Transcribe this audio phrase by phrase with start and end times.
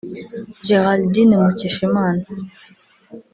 [0.67, 2.21] Geraldine Mukeshimana